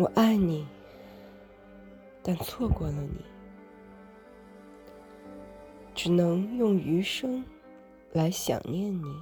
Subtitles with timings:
[0.00, 0.66] 我爱你
[2.22, 3.22] 但错过了你
[5.94, 7.44] 只能用余生
[8.14, 9.14] 来想念你。